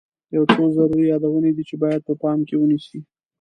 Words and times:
یو 0.35 0.43
څو 0.53 0.63
ضروري 0.75 1.03
یادونې 1.11 1.51
دي 1.55 1.63
چې 1.69 1.75
باید 1.83 2.01
په 2.07 2.13
پام 2.21 2.39
کې 2.47 2.55
ونیسئ. 2.57 2.99